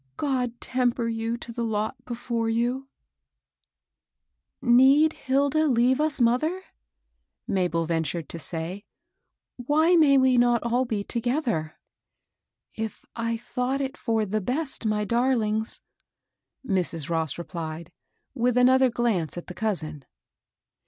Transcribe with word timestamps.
"God 0.31 0.59
temper 0.59 1.07
you 1.07 1.37
to 1.37 1.51
the 1.51 1.63
lot 1.63 1.95
before 2.05 2.49
you!"" 2.49 2.89
Need 4.63 5.13
Hilda 5.13 5.67
leave 5.67 6.01
us, 6.01 6.19
mother?" 6.19 6.63
Mabel 7.47 7.85
ven 7.85 8.01
tured 8.03 8.27
to 8.29 8.39
say." 8.39 8.83
Why 9.67 9.95
may 9.95 10.17
we 10.17 10.39
not 10.39 10.63
all 10.63 10.85
be 10.85 11.03
to 11.03 11.21
gether?"" 11.21 11.77
If 12.85 13.05
I 13.15 13.37
thought 13.37 13.79
it 13.79 13.95
for 13.95 14.25
the 14.25 14.41
best, 14.41 14.87
my 14.87 15.05
darlings," 15.05 15.81
Mrs. 16.65 17.07
Ross 17.07 17.37
replied, 17.37 17.91
with 18.33 18.57
another 18.57 18.89
glance 18.89 19.37
at 19.37 19.45
the 19.45 19.53
cousin. 19.53 20.03